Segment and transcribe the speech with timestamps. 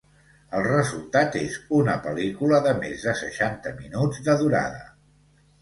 [0.59, 4.85] El resultat és una pel·lícula de més de seixanta minuts de durada.